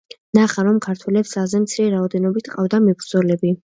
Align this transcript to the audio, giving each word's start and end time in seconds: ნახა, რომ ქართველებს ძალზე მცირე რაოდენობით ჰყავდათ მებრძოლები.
ნახა, 0.35 0.63
რომ 0.67 0.79
ქართველებს 0.85 1.33
ძალზე 1.37 1.61
მცირე 1.67 1.91
რაოდენობით 1.97 2.51
ჰყავდათ 2.53 2.85
მებრძოლები. 2.87 3.55